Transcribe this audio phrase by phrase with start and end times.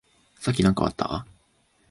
[0.39, 1.27] さっき何かあった？